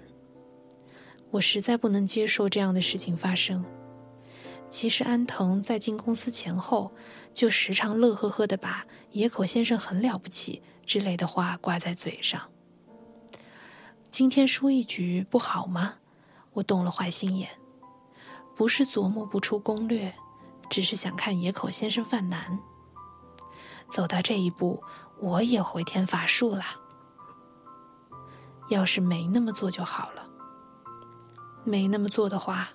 [1.32, 3.66] 我实在不能接受这样的事情发生。
[4.70, 6.92] 其实安藤在进公司前后，
[7.34, 12.50] 就时常乐呵呵的把“野口先生很了不起”之类的话挂在嘴上。
[14.18, 15.94] 今天输一局不好吗？
[16.54, 17.52] 我动了坏心眼，
[18.56, 20.12] 不是琢磨不出攻略，
[20.72, 22.58] 只是想看野口先生犯难。
[23.88, 24.84] 走到这一步，
[25.20, 26.64] 我也回天乏术了。
[28.70, 30.28] 要是没那么做就好了。
[31.64, 32.70] 没那么做的话，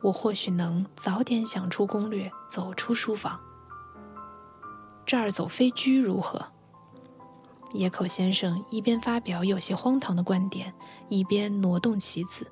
[0.00, 3.38] 我或许能早点想出攻略，走出书房。
[5.06, 6.44] 这儿走飞车如何？
[7.72, 10.74] 野口先生一边发表有些荒唐的观点，
[11.08, 12.46] 一边挪动棋子。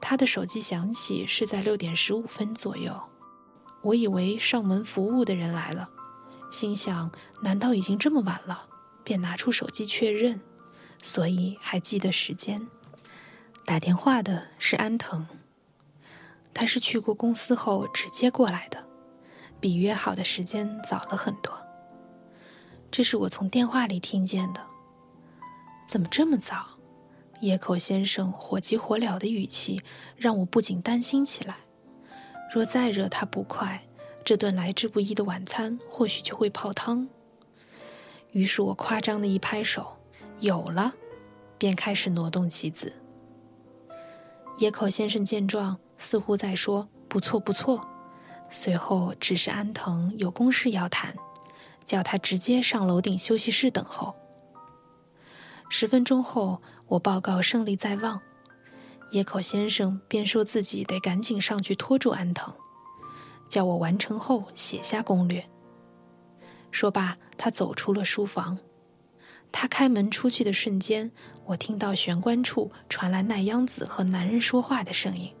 [0.00, 3.00] 他的手机响起是在六点十五分左右。
[3.82, 5.88] 我以为上门服务的人来了，
[6.50, 7.10] 心想：
[7.42, 8.66] 难道已经这么晚了？
[9.04, 10.40] 便拿出手机确认，
[11.02, 12.68] 所以还记得时间。
[13.64, 15.26] 打电话的是安藤，
[16.52, 18.86] 他是去过公司后直接过来的，
[19.60, 21.67] 比约好的时间早了很多。
[22.90, 24.60] 这是我从电话里听见的。
[25.86, 26.78] 怎么这么早？
[27.40, 29.80] 野口先生火急火燎的语气
[30.16, 31.56] 让我不禁担心起来。
[32.52, 33.86] 若再惹他不快，
[34.24, 37.08] 这顿来之不易的晚餐或许就会泡汤。
[38.32, 39.98] 于是我夸张的一拍手，
[40.40, 40.94] 有了，
[41.56, 42.92] 便开始挪动棋子。
[44.58, 47.86] 野口先生见状，似乎在说“不错，不错”，
[48.50, 51.14] 随后指示安藤有公事要谈，
[51.88, 54.14] 叫他直接上楼顶休息室等候。
[55.70, 58.20] 十分钟后，我报告胜利在望，
[59.10, 62.52] 野口先生便说自己得赶紧上去拖住安藤，
[63.48, 65.42] 叫我完成后写下攻略。
[66.70, 68.58] 说罢，他走出了书房。
[69.50, 71.10] 他开门出去的瞬间，
[71.46, 75.34] 我听到玄关处传来奈央子和男人说话的声音。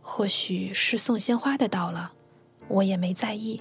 [0.00, 2.12] 或许是送鲜花的到了，
[2.68, 3.60] 我也没在意。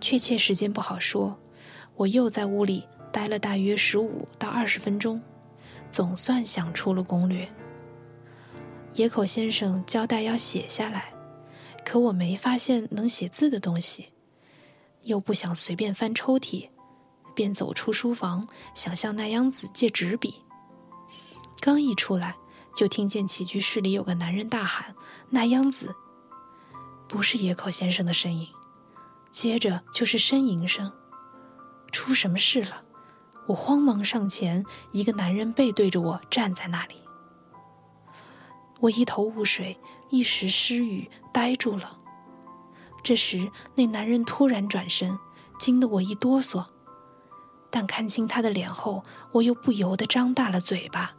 [0.00, 1.38] 确切时间不好说。
[1.96, 5.20] 我又在屋里待了大约十五到二十分钟，
[5.90, 7.46] 总算想出了攻略。
[8.94, 11.12] 野口先生交代要写下来，
[11.84, 14.08] 可我没发现能写字的东西，
[15.02, 16.68] 又不想随便翻抽屉。
[17.32, 20.34] 便走出书房，想向奈央子借纸笔。
[21.60, 22.34] 刚一出来，
[22.76, 24.94] 就听见起居室里有个男人大喊
[25.30, 25.94] ：“奈央子！”
[27.08, 28.46] 不是野口先生的声音，
[29.30, 30.92] 接着就是呻吟声。
[31.92, 32.84] 出什么事了？
[33.46, 37.02] 我慌忙上前，一个男人背对着我站在那里。
[38.78, 41.98] 我一头雾水，一时失语，呆住了。
[43.02, 45.18] 这时，那男人突然转身，
[45.58, 46.64] 惊得我一哆嗦。
[47.70, 51.12] 但看清他的脸后，我又不由得张大了嘴巴。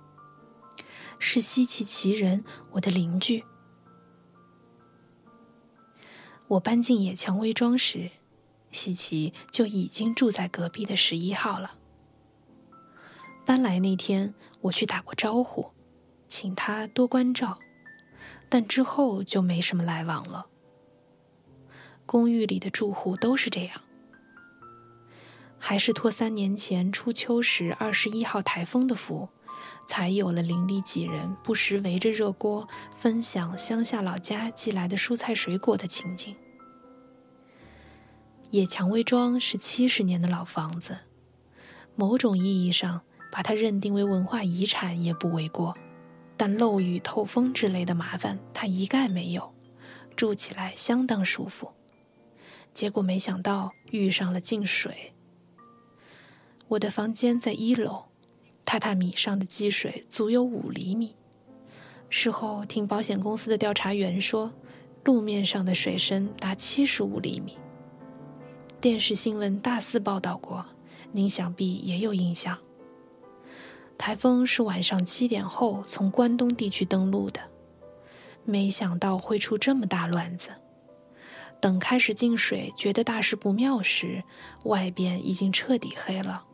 [1.19, 3.43] 是西奇奇人，我的邻居。
[6.51, 8.11] 我搬进野蔷薇庄时，
[8.71, 11.77] 西奇就已经住在隔壁的十一号了。
[13.45, 15.71] 搬来那天，我去打过招呼，
[16.27, 17.57] 请他多关照，
[18.49, 20.47] 但之后就没什么来往了。
[22.05, 23.81] 公寓里的住户都是这样。
[25.57, 29.29] 还是托三年前初秋时二十一号台风的福，
[29.87, 36.35] 才有了邻里几人不时围着热锅分享乡下老家寄来的蔬菜水果的情景。
[38.51, 40.97] 野蔷薇庄是七十年的老房子，
[41.95, 43.01] 某种意义上
[43.31, 45.75] 把它认定为文化遗产也不为过。
[46.35, 49.53] 但漏雨透风之类的麻烦它一概没有，
[50.15, 51.71] 住起来相当舒服。
[52.73, 55.13] 结果没想到遇上了进水。
[56.69, 58.05] 我的房间在一楼，
[58.65, 61.15] 榻榻米上的积水足有五厘米。
[62.09, 64.51] 事后听保险公司的调查员说，
[65.03, 67.57] 路面上的水深达七十五厘米。
[68.79, 70.65] 电视新闻大肆报道过，
[71.11, 72.57] 您想必也有印象。
[73.97, 77.39] 台风是晚上七点后从关东地区登陆的，
[78.43, 80.49] 没想到会出这么大乱子。
[81.59, 84.23] 等开始进水，觉得大事不妙时，
[84.63, 86.45] 外边已经彻底黑了。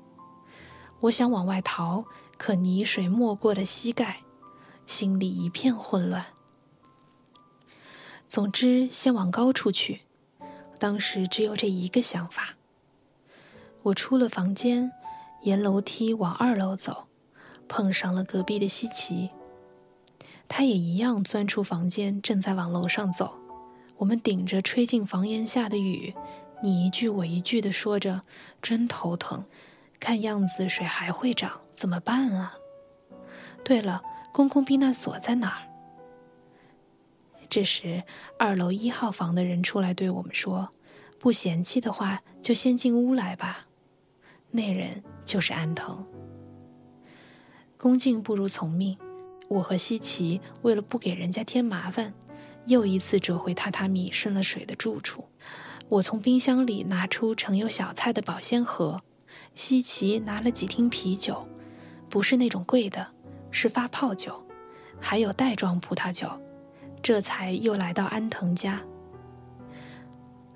[1.01, 2.05] 我想往外逃，
[2.37, 4.21] 可泥水没过了膝盖，
[4.85, 6.25] 心里一片混乱。
[8.27, 10.01] 总之，先往高处去。
[10.79, 12.55] 当时只有这一个想法。
[13.83, 14.91] 我出了房间，
[15.43, 17.07] 沿楼梯往二楼走，
[17.67, 19.31] 碰上了隔壁的西奇。
[20.47, 23.35] 他也一样钻出房间，正在往楼上走。
[23.97, 26.13] 我们顶着吹进房檐下的雨，
[26.61, 28.21] 你一句我一句地说着
[28.61, 29.45] ：“真头疼，
[29.99, 32.55] 看样子水还会涨，怎么办啊？”
[33.63, 35.67] 对了，公共避难所在哪儿？
[37.49, 38.03] 这时，
[38.37, 40.69] 二楼一号房的人出来对我们说
[41.19, 43.67] ：“不嫌弃的话，就先进屋来吧。”
[44.51, 46.05] 那人就是安藤。
[47.77, 48.97] 恭敬不如从命，
[49.49, 52.13] 我和西奇为了不给人家添麻烦，
[52.65, 55.25] 又一次折回榻榻米渗了水的住处。
[55.89, 59.01] 我从冰箱里拿出盛有小菜的保鲜盒，
[59.57, 61.47] 西奇拿了几听啤酒，
[62.09, 63.07] 不是那种贵的，
[63.49, 64.39] 是发泡酒，
[65.01, 66.29] 还有袋装葡萄酒。
[67.01, 68.81] 这才又来到安藤家。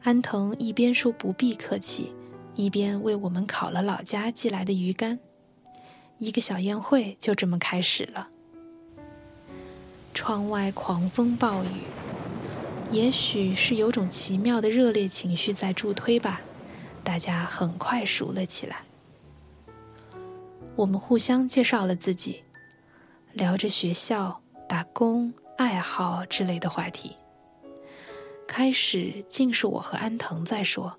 [0.04, 2.14] 安藤一边说不必客气，
[2.54, 5.20] 一边为我们烤了老家寄来的鱼干。
[6.20, 8.30] 一个小宴会就这么开始了。
[10.14, 11.82] 窗外狂风暴雨，
[12.91, 16.41] 也许是有种奇妙的热烈情绪在助推吧，
[17.04, 18.84] 大家很快熟了起来。
[20.76, 22.44] 我们互相介绍了自己，
[23.34, 25.34] 聊着学校、打工。
[25.58, 27.16] 爱好之类的话题。
[28.48, 30.96] 开始竟是我和安藤在说，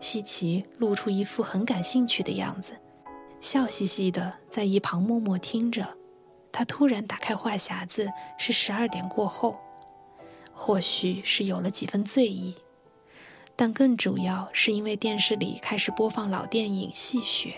[0.00, 2.74] 西奇露出一副很感兴趣的样子，
[3.40, 5.96] 笑嘻嘻的在一旁默默听着。
[6.52, 9.58] 他突然打开话匣子，是十二点过后，
[10.52, 12.54] 或许是有了几分醉意，
[13.56, 17.54] 但更主要是因为电视里开始播放老电影《戏雪》。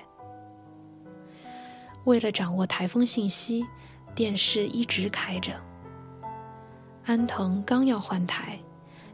[2.05, 3.64] 为了掌握台风信息，
[4.14, 5.53] 电视一直开着。
[7.05, 8.59] 安藤刚要换台，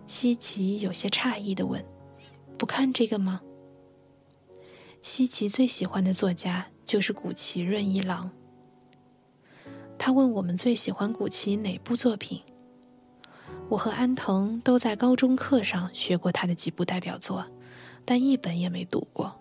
[0.07, 1.85] 西崎有些诧异地问
[2.59, 3.41] ：“不看这个吗？”
[5.03, 8.31] 西崎最喜欢的作家就是谷崎润一郎。
[9.99, 12.43] 他问我们最喜欢谷崎哪部作品。
[13.69, 17.45] 我和安藤都在高中课上学过他的几部代表作，
[18.05, 19.35] 但一本也没读过。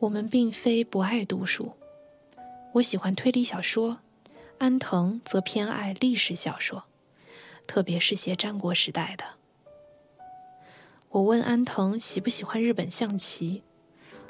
[0.00, 1.74] 我们并非不爱读书，
[2.72, 4.00] 我喜欢推理小说。
[4.56, 6.84] 安藤则偏爱历史小说，
[7.66, 9.24] 特别是写战国时代的。
[11.10, 13.62] 我问安藤喜不喜欢日本象棋，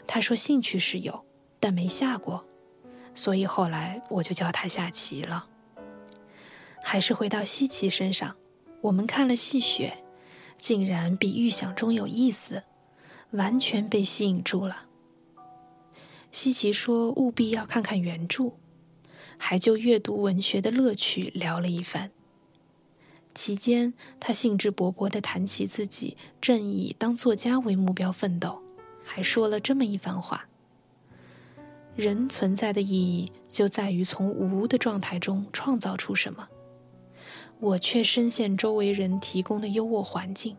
[0.09, 1.25] 他说兴趣是有，
[1.61, 2.45] 但没下过，
[3.15, 5.47] 所以后来我就教他下棋了。
[6.83, 8.35] 还是回到西岐身上，
[8.81, 10.03] 我们看了戏雪，
[10.59, 12.65] 竟然比预想中有意思，
[13.31, 14.87] 完全被吸引住了。
[16.33, 18.53] 西岐说务必要看看原著。
[19.43, 22.11] 还就阅读文学的乐趣聊了一番。
[23.35, 28.61] 期间，他兴致勃勃地谈起自己正以当作家为目标奋斗，
[29.03, 30.47] 还说了这么一番话：
[31.97, 36.49] 人存在的意义就在于从无的状态中创造出什么。
[37.61, 40.57] 我却深陷周围人提供的优渥环境，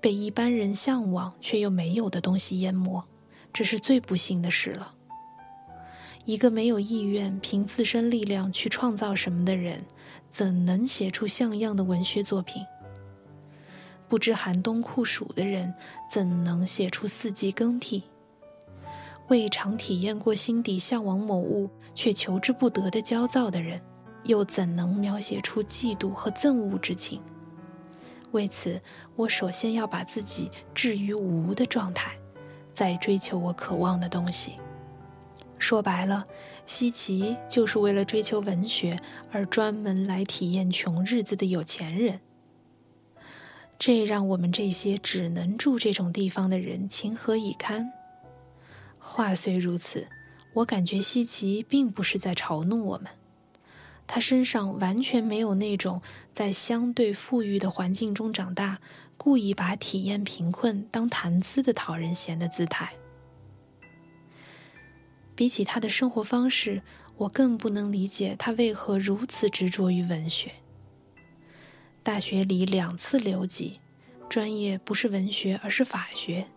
[0.00, 3.04] 被一般人向往却又没有的东西淹没，
[3.52, 4.94] 这是最不幸的事了。
[6.24, 9.84] 一个没有意愿凭自身力量去创造什么的人，
[10.30, 12.64] 怎能写出像样的文学作品？
[14.08, 15.74] 不知寒冬酷暑的人，
[16.08, 18.04] 怎能写出四季更替？
[19.28, 23.80] 未尝体验过心底向往某物却求之不得的焦躁的人，
[24.24, 27.20] 又怎能描写出嫉妒和憎恶之情？
[28.32, 28.80] 为此，
[29.16, 32.16] 我首先要把自己置于无的状态，
[32.72, 34.54] 在追求我渴望的东西。
[35.58, 36.26] 说白了，
[36.66, 38.98] 西奇就是为了追求文学
[39.30, 42.20] 而专门来体验穷日子的有钱人。
[43.78, 47.92] 这让我们这些只能住这种地方的人情何以堪？
[48.98, 50.08] 话虽如此，
[50.54, 53.08] 我感觉西奇并不是在嘲弄我们，
[54.06, 56.02] 他身上完全没有那种
[56.32, 58.78] 在相对富裕的环境中长大，
[59.24, 62.92] 故意把体验贫困当谈资的讨人嫌的姿态。
[65.36, 66.82] 比起他的生活方式，
[67.16, 70.50] 我更不能理解他为何如此执着于文学。
[72.02, 73.78] 大学里两次留级，
[74.28, 76.48] 专业不是文学，而是法学，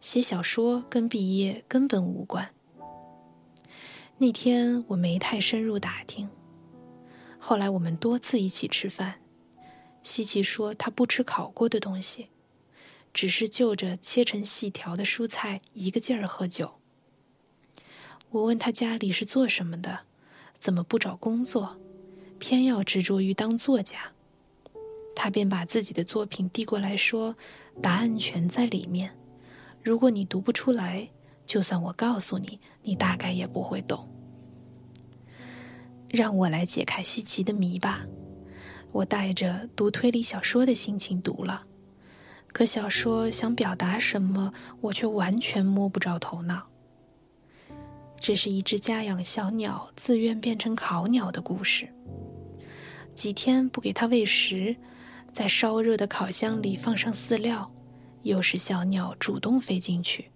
[0.00, 2.48] 写小说跟毕业根本无关。
[4.18, 6.28] 那天我没太深入打听，
[7.38, 9.20] 后来我们多次一起吃饭，
[10.08, 12.28] 西奇说他不吃烤过的东西，
[13.12, 16.76] 只是就着切成细条的蔬菜一个劲儿喝酒。
[18.30, 20.00] 我问他家里是做什么的，
[20.58, 21.76] 怎么不找工作，
[22.38, 23.98] 偏要执着于当作家。
[25.14, 27.36] 他便把自己的作品递过来说
[27.82, 29.14] ：“答案全在里面。
[29.82, 31.06] 如果你读不出来，
[31.44, 34.08] 就算我告诉你，你大概也不会懂。”
[36.08, 38.06] 让我来解开西奇的谜吧。
[38.92, 41.64] 我带着读推理小说的心情读了，
[42.52, 46.66] 可小说想表达什么，我却完全摸不着头脑。
[48.20, 51.88] 这是一只家养小鸟自愿变成烤鸟的故事。
[53.14, 54.74] 几天不给它喂食，
[55.32, 57.70] 在烧热的烤箱里放上饲料，
[58.22, 60.30] 又是小鸟主动飞进去。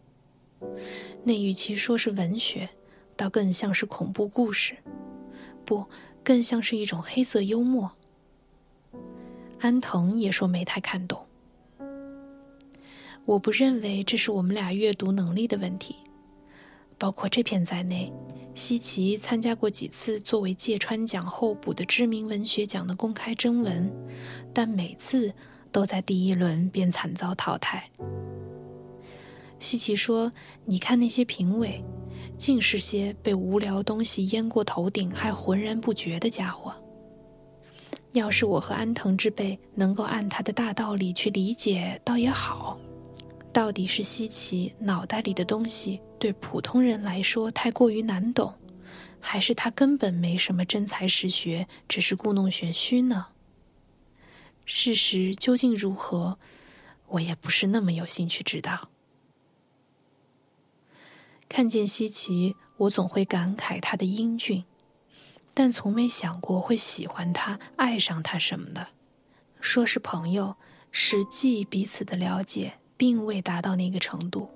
[1.24, 2.68] 那与其说是文学，
[3.16, 4.76] 倒更像是恐怖故事，
[5.64, 5.86] 不，
[6.22, 7.90] 更像是一种黑色幽默。
[9.63, 11.25] 安藤也说没太看懂。
[13.25, 15.95] 我不认为这是我们俩阅读能力的问题。
[16.99, 18.13] 包括这篇在内，
[18.55, 23.89] 西奇参加过几次作为芥川奖候补的知名文学奖的公开征文，
[24.53, 25.33] 但每次
[25.71, 27.89] 都在第一轮便惨遭淘汰。
[29.61, 30.33] 西奇说
[30.67, 31.85] ：“你看那些评委，
[32.37, 36.75] 尽是些被无聊东西淹过头顶还浑然不觉的家伙。
[38.13, 42.79] 要是我和安藤之辈能够按他的大道理去理解，倒也好。”
[43.53, 48.55] 到底是西奇脑袋里的东西对普通人来说太过于难懂，
[49.21, 53.27] 还是他根本没什么真才实学，只是故弄玄虚呢？
[54.65, 56.39] 事实究竟如何，
[57.09, 58.89] 我也不是那么有兴趣知道。
[61.47, 64.65] 看见西奇，我总会感慨他的英俊，
[65.55, 68.88] 但从没想过会喜欢他、爱上他什么的。
[69.61, 70.57] 说是朋友，
[70.90, 72.78] 实际彼此的了解。
[72.94, 74.48] 并未达到那个程度，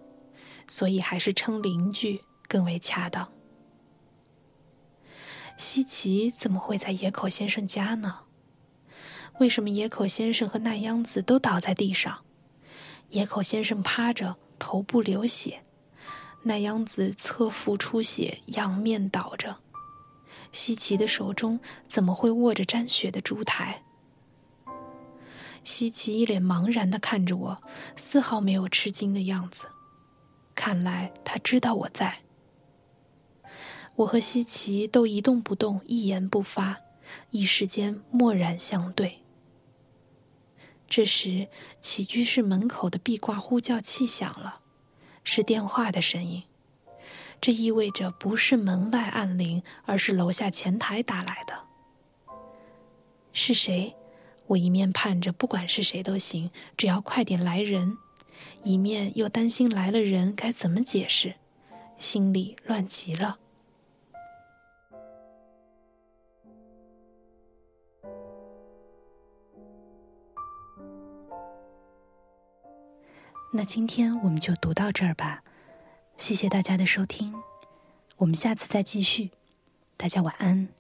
[0.69, 3.33] 所以还是称邻居更为恰当。
[5.57, 8.21] 西奇怎么会在野口先生家呢？
[9.41, 12.25] 为什么野口先生和奈央子都倒在地上？
[13.11, 15.65] 野口先生趴着，头部流血；
[16.45, 19.57] 奈央子侧腹出血，仰面倒着。
[20.57, 23.83] 西奇的手中怎么会握着沾血的烛台？
[25.63, 27.63] 西奇一脸茫然地看着我，
[27.95, 29.67] 丝毫没有吃惊的样子。
[30.55, 32.23] 看来他知道我在。
[33.97, 36.79] 我和西奇都一动不动，一言不发，
[37.31, 39.19] 一时间默然相对。
[40.89, 41.49] 这时，
[41.83, 44.63] 起居室门口的壁挂呼叫器响了，
[45.23, 46.45] 是电话的声音。
[47.41, 51.65] 这意味着不是门外按铃，而是楼下前台打来的。
[53.33, 53.95] 是谁？
[54.49, 57.99] 我一面盼着，不管是谁都行，只要快点来人；
[58.63, 61.35] 一面又担心来了人该怎么解释，
[61.99, 63.39] 心里乱极了。
[73.53, 75.43] 那今天我们就读到这儿吧，
[76.19, 77.33] 谢谢大家的收听，
[78.17, 79.31] 我们下次再继续，
[79.97, 80.76] 大家晚安。